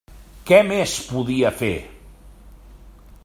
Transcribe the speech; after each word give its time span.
Què 0.51 0.57
més 0.69 0.95
podia 1.11 1.51
fer? 1.59 1.73